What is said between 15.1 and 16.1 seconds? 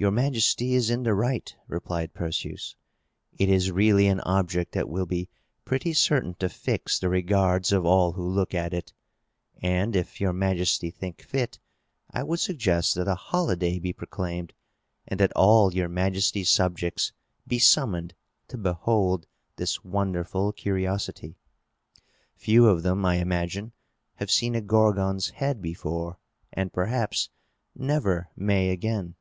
that all Your